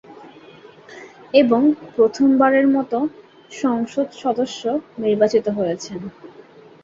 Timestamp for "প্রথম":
1.95-2.27